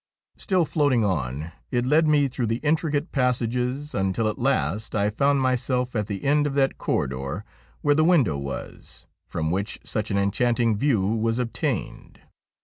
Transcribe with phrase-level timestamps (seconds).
[0.35, 5.41] Still floating on it led me through the intricate passages until at last I found
[5.41, 7.45] myself at the end of that corridor
[7.81, 12.19] where the window was from which such an enchanting view was obtained.